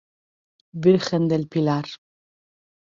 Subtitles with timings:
[0.87, 1.85] Virgen del Pilar.